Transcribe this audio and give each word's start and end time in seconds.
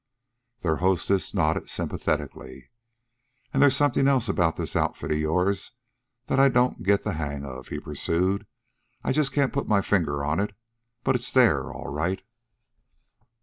Their 0.61 0.77
hostess 0.77 1.31
nodded 1.31 1.69
sympathetically. 1.69 2.71
"An' 3.53 3.59
there's 3.59 3.75
something 3.75 4.07
else 4.07 4.27
about 4.27 4.55
this 4.55 4.75
outfit 4.75 5.11
of 5.11 5.17
yourn 5.19 5.53
that 6.25 6.39
I 6.39 6.49
don't 6.49 6.81
get 6.81 7.03
the 7.03 7.13
hang 7.13 7.45
of," 7.45 7.67
he 7.67 7.79
pursued. 7.79 8.47
"I 9.03 9.13
can't 9.13 9.25
just 9.31 9.51
put 9.53 9.67
my 9.67 9.81
finger 9.81 10.23
on 10.25 10.39
it, 10.39 10.55
but 11.03 11.13
it's 11.15 11.31
there 11.31 11.71
all 11.71 11.89
right." 11.93 12.23